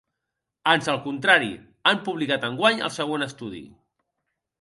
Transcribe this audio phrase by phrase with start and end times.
[0.69, 1.51] Ans al contrari,
[1.91, 3.63] han publicat enguany el següent estudi.